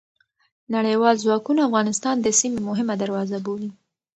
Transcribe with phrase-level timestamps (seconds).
[0.75, 3.69] نړیوال ځواکونه افغانستان د سیمې مهمه دروازه بولي.